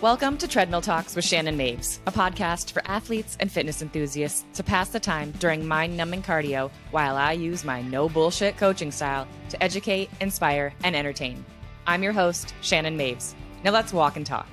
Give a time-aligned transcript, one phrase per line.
[0.00, 4.62] Welcome to Treadmill Talks with Shannon Maves, a podcast for athletes and fitness enthusiasts to
[4.62, 9.26] pass the time during mind numbing cardio while I use my no bullshit coaching style
[9.48, 11.44] to educate, inspire, and entertain.
[11.84, 13.34] I'm your host, Shannon Maves.
[13.64, 14.46] Now let's walk and talk.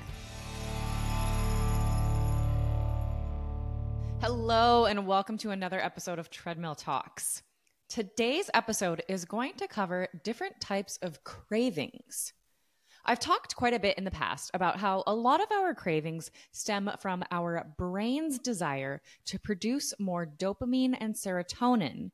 [4.20, 7.44] Hello, and welcome to another episode of Treadmill Talks.
[7.88, 12.32] Today's episode is going to cover different types of cravings.
[13.08, 16.32] I've talked quite a bit in the past about how a lot of our cravings
[16.50, 22.10] stem from our brain's desire to produce more dopamine and serotonin.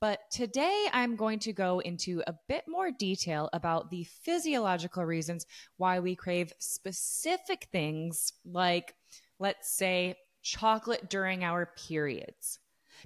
[0.00, 5.46] But today I'm going to go into a bit more detail about the physiological reasons
[5.78, 8.94] why we crave specific things like,
[9.40, 12.60] let's say, chocolate during our periods.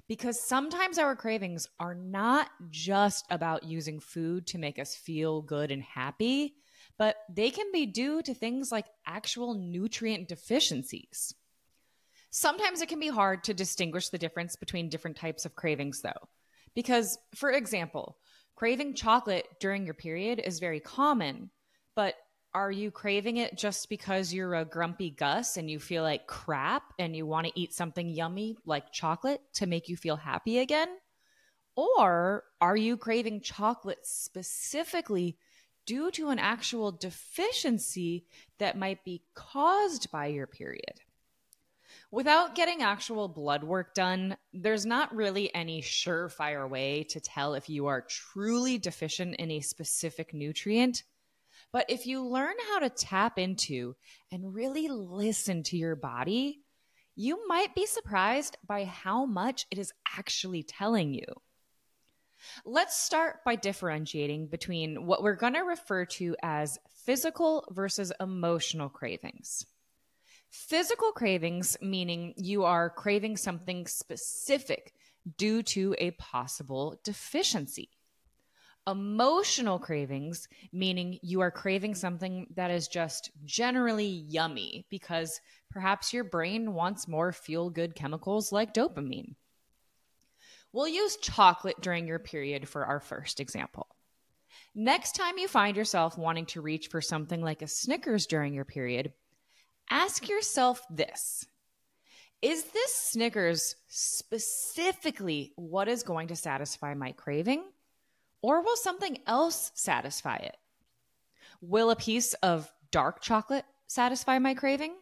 [0.07, 5.71] Because sometimes our cravings are not just about using food to make us feel good
[5.71, 6.55] and happy
[7.01, 11.33] but they can be due to things like actual nutrient deficiencies.
[12.29, 16.29] Sometimes it can be hard to distinguish the difference between different types of cravings, though.
[16.75, 18.19] Because, for example,
[18.55, 21.49] craving chocolate during your period is very common,
[21.95, 22.13] but
[22.53, 26.83] are you craving it just because you're a grumpy Gus and you feel like crap
[26.99, 30.89] and you want to eat something yummy like chocolate to make you feel happy again?
[31.75, 35.39] Or are you craving chocolate specifically
[35.91, 38.23] due to an actual deficiency
[38.59, 41.01] that might be caused by your period.
[42.11, 47.69] Without getting actual blood work done, there's not really any surefire way to tell if
[47.69, 51.03] you are truly deficient in a specific nutrient.
[51.73, 53.97] But if you learn how to tap into
[54.31, 56.61] and really listen to your body,
[57.17, 61.25] you might be surprised by how much it is actually telling you.
[62.65, 68.89] Let's start by differentiating between what we're going to refer to as physical versus emotional
[68.89, 69.65] cravings.
[70.49, 74.93] Physical cravings, meaning you are craving something specific
[75.37, 77.89] due to a possible deficiency.
[78.87, 86.23] Emotional cravings, meaning you are craving something that is just generally yummy because perhaps your
[86.23, 89.35] brain wants more feel good chemicals like dopamine.
[90.73, 93.87] We'll use chocolate during your period for our first example.
[94.73, 98.63] Next time you find yourself wanting to reach for something like a Snickers during your
[98.63, 99.11] period,
[99.89, 101.45] ask yourself this
[102.41, 107.63] Is this Snickers specifically what is going to satisfy my craving?
[108.41, 110.57] Or will something else satisfy it?
[111.59, 114.95] Will a piece of dark chocolate satisfy my craving?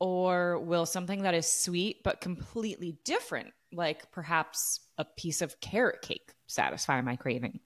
[0.00, 6.02] Or will something that is sweet but completely different like perhaps a piece of carrot
[6.02, 7.60] cake satisfy my craving.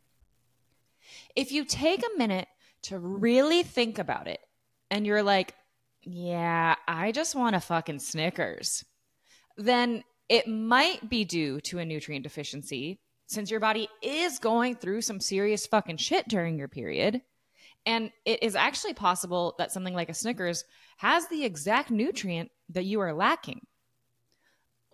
[1.35, 2.49] If you take a minute
[2.83, 4.41] to really think about it
[4.91, 5.55] and you're like,
[6.03, 8.85] yeah, I just want a fucking Snickers,
[9.57, 15.01] then it might be due to a nutrient deficiency since your body is going through
[15.01, 17.23] some serious fucking shit during your period.
[17.87, 20.65] And it is actually possible that something like a Snickers
[20.99, 23.67] has the exact nutrient that you are lacking.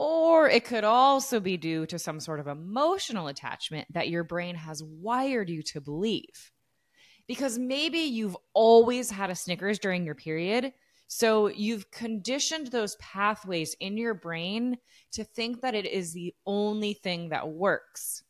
[0.02, 4.54] Or it could also be due to some sort of emotional attachment that your brain
[4.54, 6.52] has wired you to believe.
[7.28, 10.72] Because maybe you've always had a Snickers during your period.
[11.06, 14.78] So you've conditioned those pathways in your brain
[15.12, 18.22] to think that it is the only thing that works.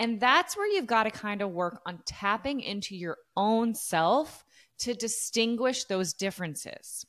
[0.00, 4.44] And that's where you've got to kind of work on tapping into your own self
[4.80, 7.06] to distinguish those differences.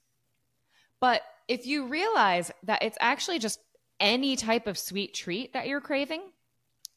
[0.99, 3.59] But if you realize that it's actually just
[4.01, 6.23] any type of sweet treat that you're craving,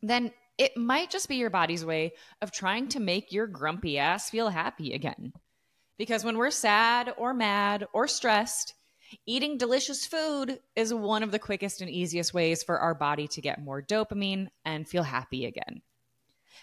[0.03, 4.31] then it might just be your body's way of trying to make your grumpy ass
[4.31, 5.33] feel happy again.
[5.99, 8.75] Because when we're sad or mad or stressed,
[9.27, 13.41] eating delicious food is one of the quickest and easiest ways for our body to
[13.41, 15.83] get more dopamine and feel happy again.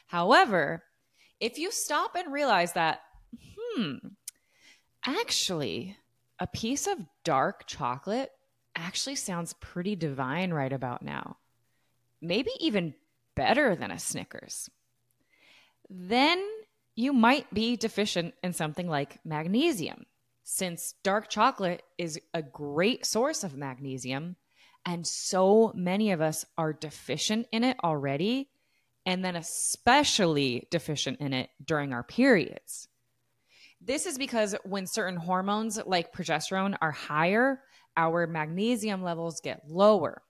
[0.08, 0.84] However,
[1.40, 3.02] if you stop and realize that,
[3.58, 3.96] hmm,
[5.06, 5.98] actually,
[6.40, 8.32] a piece of dark chocolate
[8.76, 11.38] actually sounds pretty divine right about now.
[12.22, 12.94] Maybe even
[13.36, 14.70] better than a Snickers.
[15.90, 16.44] Then
[16.96, 20.06] you might be deficient in something like magnesium,
[20.44, 24.36] since dark chocolate is a great source of magnesium,
[24.86, 28.50] and so many of us are deficient in it already,
[29.06, 32.88] and then especially deficient in it during our periods.
[33.80, 37.62] This is because when certain hormones like progesterone are higher,
[37.98, 40.22] our magnesium levels get lower.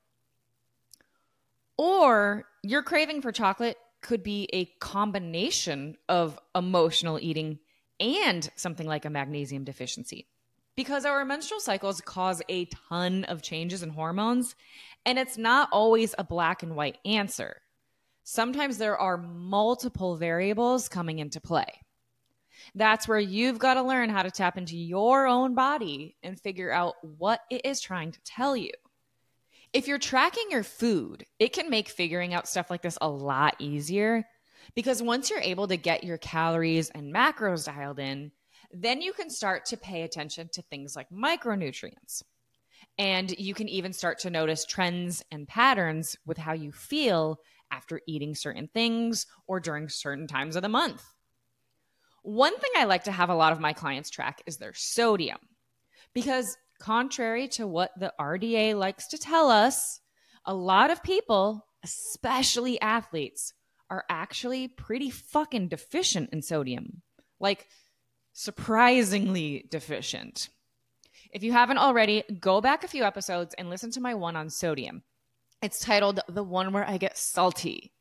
[1.77, 7.59] Or your craving for chocolate could be a combination of emotional eating
[7.99, 10.27] and something like a magnesium deficiency.
[10.75, 14.55] because our menstrual cycles cause a ton of changes in hormones,
[15.05, 17.61] and it's not always a black and white answer.
[18.23, 21.81] Sometimes there are multiple variables coming into play.
[22.75, 26.71] That's where you've got to learn how to tap into your own body and figure
[26.71, 28.71] out what it is trying to tell you.
[29.73, 33.55] If you're tracking your food, it can make figuring out stuff like this a lot
[33.59, 34.25] easier
[34.75, 38.31] because once you're able to get your calories and macros dialed in,
[38.71, 42.23] then you can start to pay attention to things like micronutrients.
[42.97, 47.39] And you can even start to notice trends and patterns with how you feel
[47.71, 51.03] after eating certain things or during certain times of the month.
[52.23, 55.39] One thing I like to have a lot of my clients track is their sodium.
[56.13, 59.99] Because, contrary to what the RDA likes to tell us,
[60.45, 63.53] a lot of people, especially athletes,
[63.89, 67.01] are actually pretty fucking deficient in sodium.
[67.39, 67.67] Like,
[68.33, 70.49] surprisingly deficient.
[71.31, 74.49] If you haven't already, go back a few episodes and listen to my one on
[74.49, 75.03] sodium.
[75.61, 77.93] It's titled The One Where I Get Salty.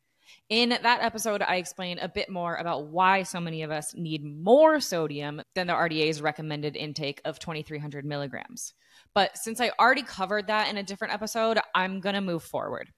[0.51, 4.25] In that episode, I explain a bit more about why so many of us need
[4.25, 8.75] more sodium than the RDA's recommended intake of 2,300 milligrams.
[9.15, 12.93] But since I already covered that in a different episode, I'm going to move forward.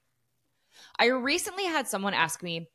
[0.97, 2.69] I recently had someone ask me,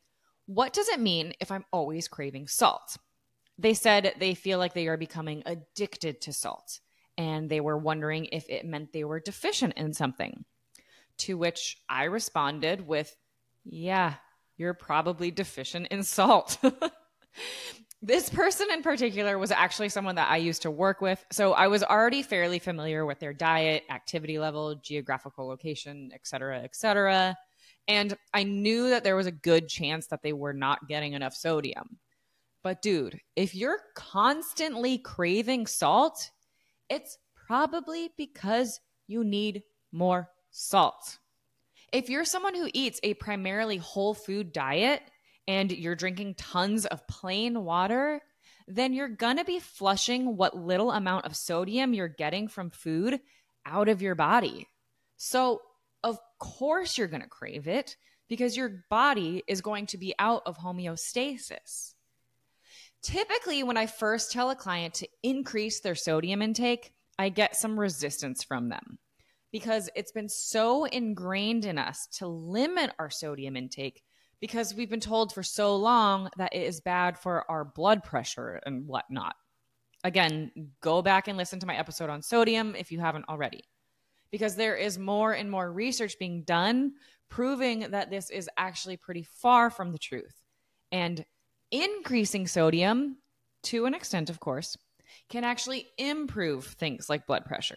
[0.47, 2.99] What does it mean if I'm always craving salt?
[3.59, 6.79] They said they feel like they are becoming addicted to salt,
[7.17, 10.45] and they were wondering if it meant they were deficient in something.
[11.19, 13.17] To which I responded with,
[13.65, 14.15] Yeah,
[14.58, 16.58] you're probably deficient in salt.
[18.02, 21.25] this person in particular was actually someone that I used to work with.
[21.32, 26.60] So I was already fairly familiar with their diet, activity level, geographical location, et cetera,
[26.60, 27.37] et cetera.
[27.87, 31.34] And I knew that there was a good chance that they were not getting enough
[31.34, 31.99] sodium.
[32.62, 36.31] But dude, if you're constantly craving salt,
[36.90, 37.16] it's
[37.46, 39.62] probably because you need
[39.93, 41.19] more salt.
[41.93, 45.02] If you're someone who eats a primarily whole food diet
[45.46, 48.20] and you're drinking tons of plain water,
[48.67, 53.20] then you're gonna be flushing what little amount of sodium you're getting from food
[53.64, 54.69] out of your body.
[55.17, 55.62] So,
[56.05, 57.96] of course, you're gonna crave it
[58.29, 61.94] because your body is going to be out of homeostasis.
[63.00, 67.81] Typically, when I first tell a client to increase their sodium intake, I get some
[67.81, 68.99] resistance from them
[69.53, 74.03] because it's been so ingrained in us to limit our sodium intake
[74.41, 78.61] because we've been told for so long that it is bad for our blood pressure
[78.67, 79.35] and whatnot.
[80.05, 83.65] Again, go back and listen to my episode on sodium if you haven't already,
[84.31, 86.93] because there is more and more research being done
[87.29, 90.43] proving that this is actually pretty far from the truth.
[90.93, 91.25] And
[91.71, 93.19] increasing sodium,
[93.65, 94.77] to an extent, of course,
[95.29, 97.77] can actually improve things like blood pressure.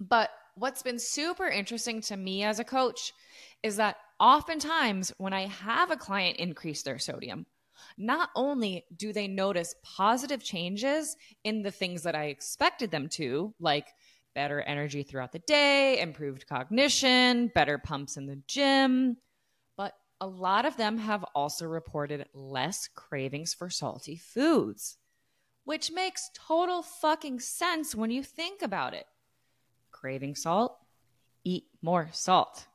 [0.00, 3.12] But what's been super interesting to me as a coach
[3.62, 7.46] is that oftentimes when I have a client increase their sodium,
[7.96, 13.54] not only do they notice positive changes in the things that I expected them to,
[13.58, 13.86] like
[14.34, 19.16] better energy throughout the day, improved cognition, better pumps in the gym,
[19.76, 24.96] but a lot of them have also reported less cravings for salty foods,
[25.64, 29.06] which makes total fucking sense when you think about it
[30.02, 30.76] craving salt,
[31.44, 32.66] eat more salt.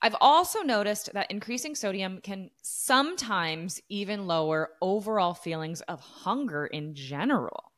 [0.00, 6.94] I've also noticed that increasing sodium can sometimes even lower overall feelings of hunger in
[6.94, 7.72] general.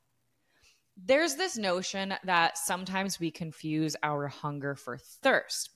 [0.97, 5.71] There's this notion that sometimes we confuse our hunger for thirst.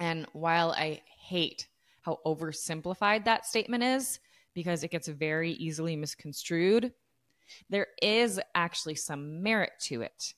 [0.00, 1.68] And while I hate
[2.00, 4.18] how oversimplified that statement is,
[4.54, 6.92] because it gets very easily misconstrued,
[7.68, 10.32] there is actually some merit to it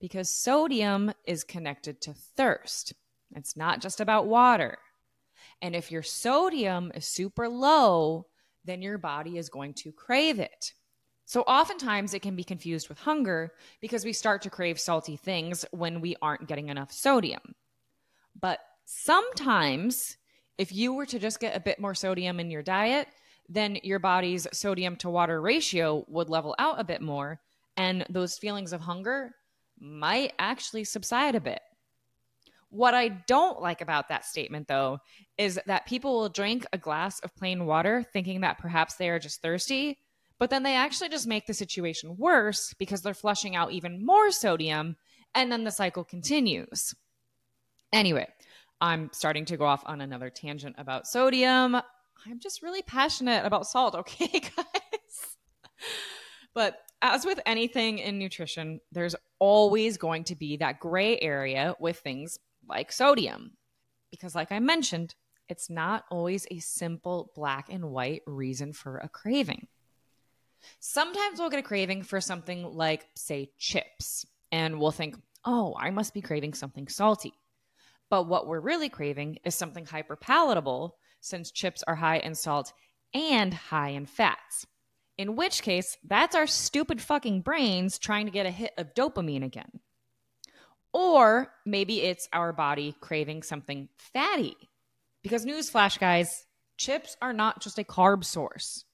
[0.00, 2.92] because sodium is connected to thirst.
[3.34, 4.78] It's not just about water.
[5.62, 8.26] And if your sodium is super low,
[8.64, 10.72] then your body is going to crave it.
[11.24, 15.64] So oftentimes it can be confused with hunger because we start to crave salty things
[15.72, 17.54] when we aren't getting enough sodium.
[18.40, 20.18] But sometimes
[20.58, 23.08] if you were to just get a bit more sodium in your diet,
[23.48, 27.40] then your body's sodium to water ratio would level out a bit more
[27.76, 29.34] and those feelings of hunger
[29.78, 31.60] might actually subside a bit.
[32.70, 34.98] What I don't like about that statement, though,
[35.38, 39.18] is that people will drink a glass of plain water thinking that perhaps they are
[39.18, 39.98] just thirsty,
[40.38, 44.30] but then they actually just make the situation worse because they're flushing out even more
[44.30, 44.96] sodium,
[45.34, 46.94] and then the cycle continues.
[47.92, 48.26] Anyway,
[48.80, 51.76] I'm starting to go off on another tangent about sodium.
[51.76, 55.36] I'm just really passionate about salt, okay, guys?
[56.52, 61.98] but as with anything in nutrition, there's always going to be that gray area with
[61.98, 62.38] things
[62.68, 63.52] like sodium.
[64.10, 65.14] Because, like I mentioned,
[65.48, 69.66] it's not always a simple black and white reason for a craving.
[70.80, 75.90] Sometimes we'll get a craving for something like, say, chips, and we'll think, oh, I
[75.90, 77.34] must be craving something salty.
[78.10, 82.72] But what we're really craving is something hyper palatable, since chips are high in salt
[83.14, 84.66] and high in fats.
[85.18, 89.44] In which case, that's our stupid fucking brains trying to get a hit of dopamine
[89.44, 89.80] again.
[90.92, 94.56] Or maybe it's our body craving something fatty.
[95.22, 96.46] Because, newsflash, guys,
[96.76, 98.84] chips are not just a carb source.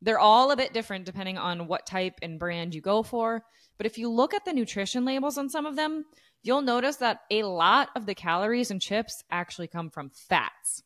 [0.00, 3.42] They're all a bit different depending on what type and brand you go for.
[3.76, 6.04] But if you look at the nutrition labels on some of them,
[6.42, 10.82] you'll notice that a lot of the calories in chips actually come from fats.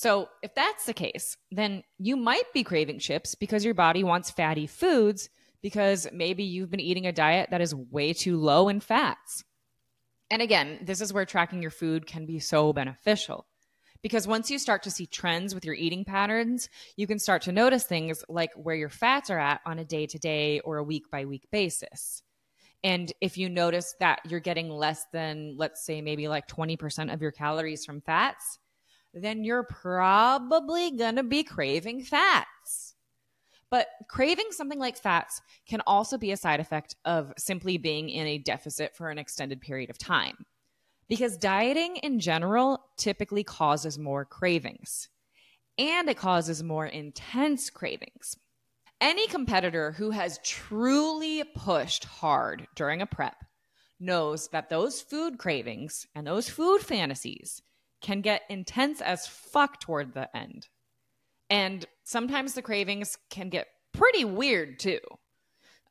[0.00, 4.30] So, if that's the case, then you might be craving chips because your body wants
[4.30, 5.28] fatty foods
[5.60, 9.44] because maybe you've been eating a diet that is way too low in fats.
[10.30, 13.46] And again, this is where tracking your food can be so beneficial.
[14.02, 17.52] Because once you start to see trends with your eating patterns, you can start to
[17.52, 20.82] notice things like where your fats are at on a day to day or a
[20.82, 22.22] week by week basis.
[22.82, 27.20] And if you notice that you're getting less than, let's say, maybe like 20% of
[27.20, 28.59] your calories from fats,
[29.12, 32.94] then you're probably going to be craving fats.
[33.70, 38.26] But craving something like fats can also be a side effect of simply being in
[38.26, 40.44] a deficit for an extended period of time.
[41.08, 45.08] Because dieting in general typically causes more cravings
[45.78, 48.36] and it causes more intense cravings.
[49.00, 53.36] Any competitor who has truly pushed hard during a prep
[53.98, 57.62] knows that those food cravings and those food fantasies
[58.00, 60.68] can get intense as fuck toward the end.
[61.48, 65.00] And sometimes the cravings can get pretty weird too.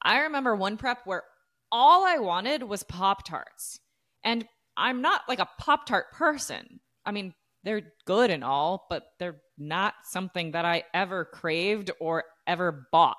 [0.02, 1.24] I remember one prep where
[1.72, 3.80] all I wanted was Pop Tarts.
[4.24, 4.48] And
[4.78, 6.80] I'm not like a Pop Tart person.
[7.06, 12.24] I mean, they're good and all, but they're not something that I ever craved or
[12.48, 13.18] ever bought.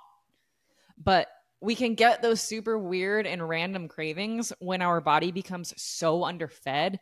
[1.03, 1.29] But
[1.61, 6.99] we can get those super weird and random cravings when our body becomes so underfed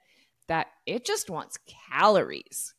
[0.48, 1.58] that it just wants
[1.90, 2.74] calories.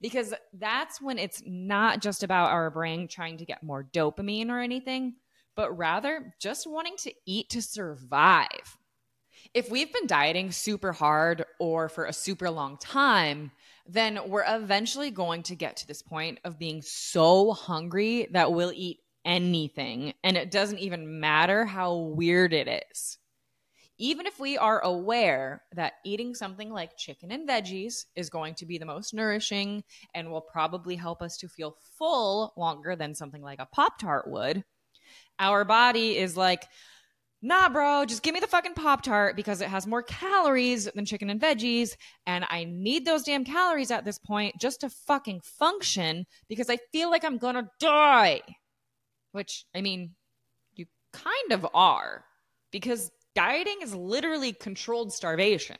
[0.00, 4.60] Because that's when it's not just about our brain trying to get more dopamine or
[4.60, 5.14] anything,
[5.56, 8.76] but rather just wanting to eat to survive.
[9.54, 13.52] If we've been dieting super hard or for a super long time,
[13.86, 18.72] then we're eventually going to get to this point of being so hungry that we'll
[18.74, 20.14] eat anything.
[20.22, 23.18] And it doesn't even matter how weird it is
[23.98, 28.66] even if we are aware that eating something like chicken and veggies is going to
[28.66, 29.84] be the most nourishing
[30.14, 34.28] and will probably help us to feel full longer than something like a Pop Tart
[34.28, 34.64] would,
[35.38, 36.66] our body is like,
[37.42, 41.04] nah, bro, just give me the fucking Pop Tart because it has more calories than
[41.04, 41.96] chicken and veggies.
[42.26, 46.78] And I need those damn calories at this point just to fucking function because I
[46.90, 48.40] feel like I'm gonna die.
[49.32, 50.14] Which, I mean,
[50.74, 52.24] you kind of are
[52.70, 55.76] because dieting is literally controlled starvation.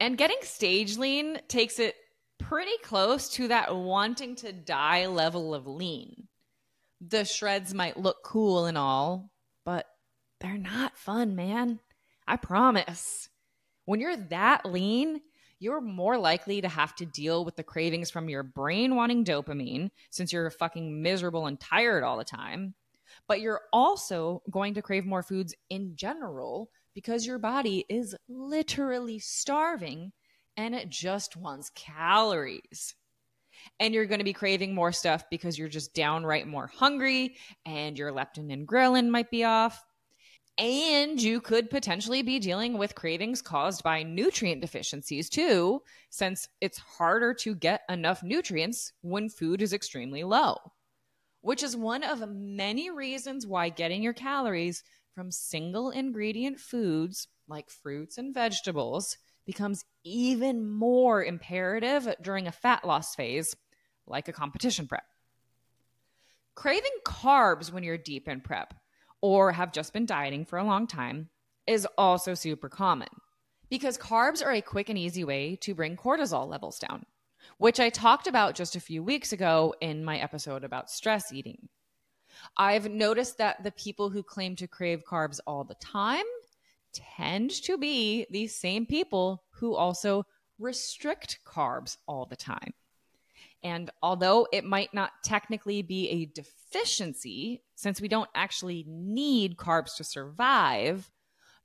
[0.00, 1.94] And getting stage lean takes it
[2.38, 6.28] pretty close to that wanting to die level of lean.
[7.00, 9.30] The shreds might look cool and all,
[9.64, 9.86] but
[10.40, 11.80] they're not fun, man.
[12.26, 13.28] I promise.
[13.84, 15.20] When you're that lean,
[15.58, 19.90] you're more likely to have to deal with the cravings from your brain wanting dopamine
[20.10, 22.74] since you're fucking miserable and tired all the time.
[23.28, 29.18] But you're also going to crave more foods in general because your body is literally
[29.18, 30.12] starving
[30.56, 32.94] and it just wants calories.
[33.80, 37.98] And you're going to be craving more stuff because you're just downright more hungry and
[37.98, 39.82] your leptin and ghrelin might be off.
[40.56, 46.78] And you could potentially be dealing with cravings caused by nutrient deficiencies too, since it's
[46.78, 50.56] harder to get enough nutrients when food is extremely low,
[51.40, 54.84] which is one of many reasons why getting your calories
[55.14, 59.16] from single ingredient foods like fruits and vegetables
[59.46, 63.54] becomes even more imperative during a fat loss phase,
[64.06, 65.04] like a competition prep.
[66.54, 68.74] Craving carbs when you're deep in prep
[69.20, 71.28] or have just been dieting for a long time
[71.66, 73.08] is also super common
[73.70, 77.04] because carbs are a quick and easy way to bring cortisol levels down,
[77.58, 81.68] which I talked about just a few weeks ago in my episode about stress eating.
[82.56, 86.24] I've noticed that the people who claim to crave carbs all the time
[86.92, 90.24] tend to be these same people who also
[90.58, 92.72] restrict carbs all the time.
[93.62, 99.96] And although it might not technically be a deficiency, since we don't actually need carbs
[99.96, 101.10] to survive,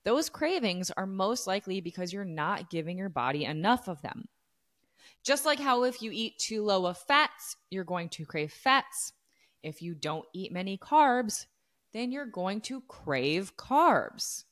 [0.06, 4.30] those cravings are most likely because you're not giving your body enough of them.
[5.24, 9.12] Just like how if you eat too low of fats, you're going to crave fats.
[9.64, 11.46] If you don't eat many carbs,
[11.94, 14.46] then you're going to crave carbs.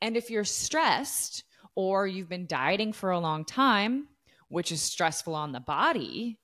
[0.00, 4.08] And if you're stressed or you've been dieting for a long time,
[4.48, 6.38] which is stressful on the body,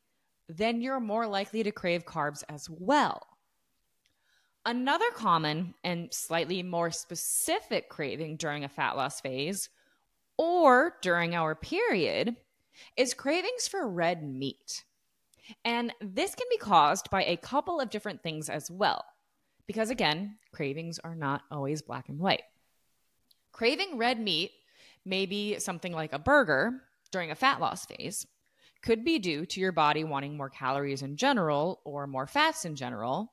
[0.48, 3.26] then you're more likely to crave carbs as well.
[4.66, 9.68] Another common and slightly more specific craving during a fat loss phase
[10.38, 12.36] or during our period
[12.96, 14.84] is cravings for red meat.
[15.64, 19.04] And this can be caused by a couple of different things as well.
[19.66, 22.42] Because again, cravings are not always black and white.
[23.52, 24.50] Craving red meat
[25.04, 26.82] maybe something like a burger
[27.12, 28.26] during a fat loss phase,
[28.82, 32.76] could be due to your body wanting more calories in general or more fats in
[32.76, 33.32] general,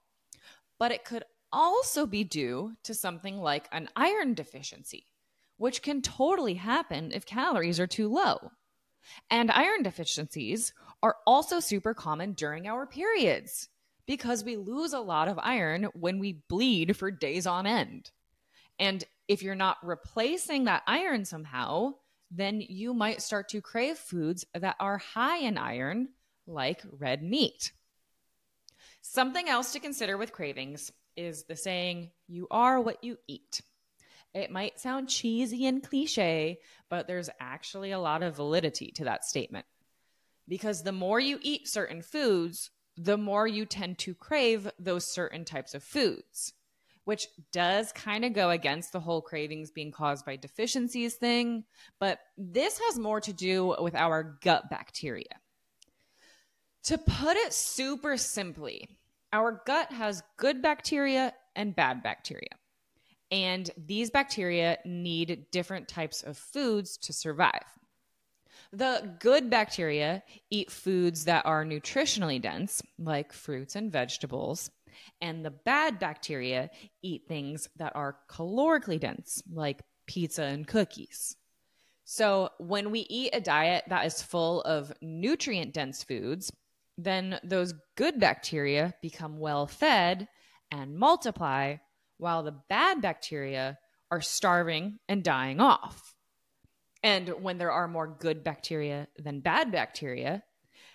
[0.80, 5.08] but it could also be due to something like an iron deficiency,
[5.58, 8.52] which can totally happen if calories are too low.
[9.30, 13.70] And iron deficiencies are also super common during our periods
[14.06, 18.12] because we lose a lot of iron when we bleed for days on end.
[18.80, 21.94] And if you're not replacing that iron somehow,
[22.30, 26.10] then you might start to crave foods that are high in iron,
[26.48, 27.72] like red meat.
[29.02, 33.62] Something else to consider with cravings is the saying, you are what you eat.
[34.34, 39.26] It might sound cheesy and cliche, but there's actually a lot of validity to that
[39.26, 39.66] statement.
[40.52, 45.46] Because the more you eat certain foods, the more you tend to crave those certain
[45.46, 46.52] types of foods,
[47.06, 51.64] which does kind of go against the whole cravings being caused by deficiencies thing.
[52.02, 55.40] But this has more to do with our gut bacteria.
[56.84, 58.90] To put it super simply,
[59.32, 62.58] our gut has good bacteria and bad bacteria.
[63.32, 67.64] And these bacteria need different types of foods to survive.
[68.74, 74.72] The good bacteria eat foods that are nutritionally dense, like fruits and vegetables.
[75.20, 76.70] And the bad bacteria
[77.02, 81.36] eat things that are calorically dense, like pizza and cookies.
[82.06, 86.52] So, when we eat a diet that is full of nutrient dense foods,
[86.98, 90.28] then those good bacteria become well fed
[90.72, 91.78] and multiply,
[92.18, 93.78] while the bad bacteria
[94.10, 96.11] are starving and dying off.
[97.04, 100.44] And when there are more good bacteria than bad bacteria,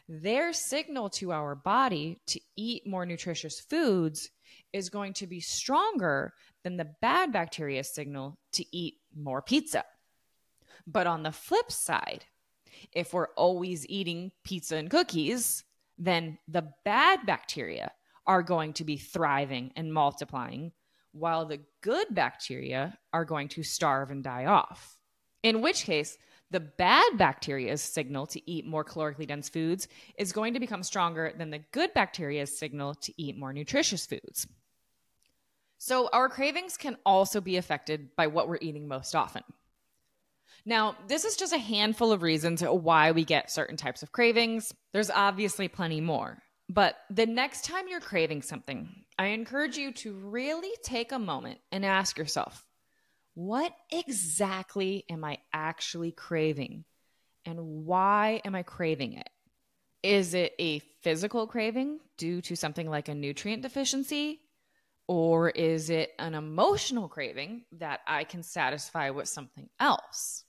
[0.09, 4.31] their signal to our body to eat more nutritious foods
[4.73, 9.85] is going to be stronger than the bad bacteria signal to eat more pizza.
[10.87, 12.25] But on the flip side,
[12.93, 15.65] if we're always eating pizza and cookies,
[15.99, 17.91] then the bad bacteria
[18.27, 20.73] are going to be thriving and multiplying,
[21.13, 24.97] while the good bacteria are going to starve and die off.
[25.43, 26.19] In which case,
[26.51, 31.33] the bad bacteria's signal to eat more calorically dense foods is going to become stronger
[31.37, 34.47] than the good bacteria's signal to eat more nutritious foods.
[35.79, 39.43] So, our cravings can also be affected by what we're eating most often.
[40.65, 44.75] Now, this is just a handful of reasons why we get certain types of cravings.
[44.93, 46.43] There's obviously plenty more.
[46.69, 51.61] But the next time you're craving something, I encourage you to really take a moment
[51.71, 52.66] and ask yourself,
[53.37, 56.87] what exactly am I actually craving?
[57.45, 59.29] And why am I craving it?
[60.03, 64.41] Is it a physical craving due to something like a nutrient deficiency?
[65.07, 70.45] Or is it an emotional craving that I can satisfy with something else?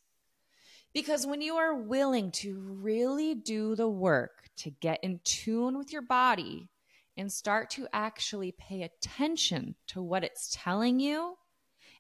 [0.93, 5.91] Because when you are willing to really do the work to get in tune with
[5.91, 6.69] your body
[7.17, 11.35] and start to actually pay attention to what it's telling you,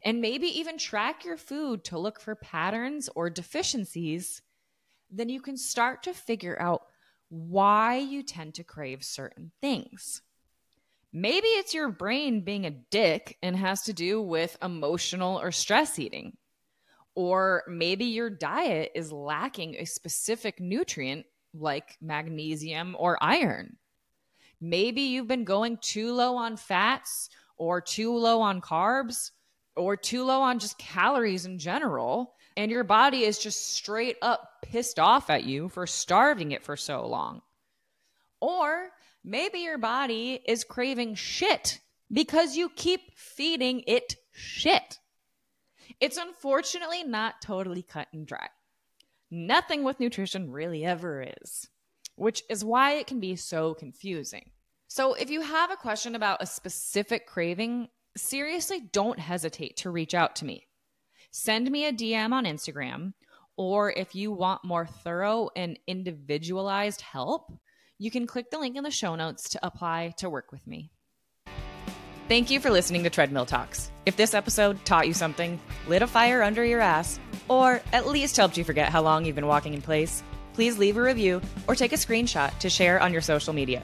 [0.03, 4.41] and maybe even track your food to look for patterns or deficiencies,
[5.09, 6.83] then you can start to figure out
[7.29, 10.21] why you tend to crave certain things.
[11.13, 15.97] Maybe it's your brain being a dick and has to do with emotional or stress
[15.97, 16.37] eating.
[17.15, 23.77] Or maybe your diet is lacking a specific nutrient like magnesium or iron.
[24.61, 29.31] Maybe you've been going too low on fats or too low on carbs
[29.77, 32.35] or too low on just calories in general.
[32.57, 36.75] And your body is just straight up pissed off at you for starving it for
[36.75, 37.41] so long.
[38.41, 38.89] Or
[39.23, 41.79] maybe your body is craving shit
[42.11, 44.99] because you keep feeding it shit.
[45.99, 48.49] It's unfortunately not totally cut and dry.
[49.31, 51.67] Nothing with nutrition really ever is.
[52.15, 54.49] which is why it can be so confusing.
[54.89, 60.13] So, if you have a question about a specific craving, seriously don't hesitate to reach
[60.13, 60.67] out to me.
[61.31, 63.13] Send me a DM on Instagram,
[63.57, 67.51] or if you want more thorough and individualized help,
[67.97, 70.91] you can click the link in the show notes to apply to work with me.
[72.27, 73.89] Thank you for listening to Treadmill Talks.
[74.05, 78.35] If this episode taught you something, lit a fire under your ass, or at least
[78.35, 81.75] helped you forget how long you've been walking in place, please leave a review or
[81.75, 83.81] take a screenshot to share on your social media.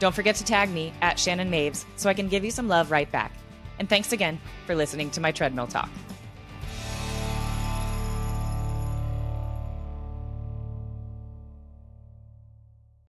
[0.00, 2.90] Don't forget to tag me at Shannon Maves so I can give you some love
[2.90, 3.32] right back.
[3.78, 5.90] And thanks again for listening to my treadmill talk.